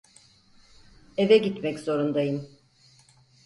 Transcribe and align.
Eve 1.17 1.37
gitmek 1.37 1.79
zorundayım. 1.79 2.57